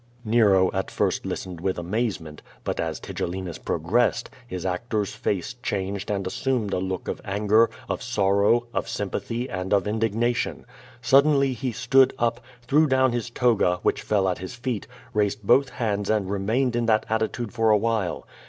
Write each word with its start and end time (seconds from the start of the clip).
Nero 0.25 0.71
at 0.73 0.89
first 0.89 1.27
listened 1.27 1.61
with 1.61 1.77
amazement, 1.77 2.41
but 2.63 2.79
as 2.79 2.99
Tigellinus 2.99 3.59
progressed, 3.59 4.31
his 4.47 4.65
actor's 4.65 5.13
face 5.13 5.53
changed 5.61 6.09
and 6.09 6.25
assumed 6.25 6.73
a 6.73 6.79
look 6.79 7.07
of 7.07 7.21
anger, 7.23 7.69
of 7.87 8.01
sorrow, 8.01 8.65
of 8.73 8.89
sympathy, 8.89 9.47
flnd 9.47 9.73
of 9.73 9.85
indignation. 9.85 10.65
Suddenly 11.03 11.53
he 11.53 11.71
stood 11.71 12.15
up, 12.17 12.41
threw 12.63 12.87
down 12.87 13.11
his 13.11 13.29
toga, 13.29 13.77
which 13.83 14.01
fell 14.01 14.27
at 14.27 14.39
his 14.39 14.55
feet, 14.55 14.87
raised 15.13 15.43
both 15.43 15.69
hands 15.69 16.09
and 16.09 16.31
remained 16.31 16.75
in 16.75 16.87
that 16.87 17.05
attitude 17.07 17.53
for 17.53 17.69
a 17.69 17.77
while. 17.77 18.25